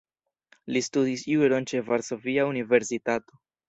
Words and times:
Li 0.77 0.81
studis 0.85 1.27
juron 1.33 1.71
ĉe 1.75 1.85
Varsovia 1.93 2.51
Universitato. 2.57 3.45